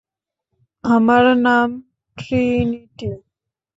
আমার 0.83 1.23
নাম 1.45 1.67
ট্রিনিটি! 2.17 3.09